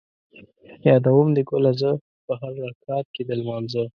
یادوم 0.87 1.27
دې 1.35 1.43
ګله 1.49 1.71
زه 1.81 1.89
ـ 2.07 2.25
په 2.25 2.33
هر 2.41 2.53
رکعت 2.67 3.05
کې 3.13 3.21
د 3.27 3.29
لمانځه 3.39 3.83